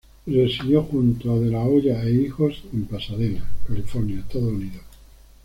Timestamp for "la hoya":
1.51-2.01